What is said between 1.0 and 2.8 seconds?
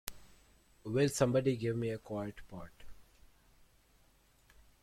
somebody give me a quart pot?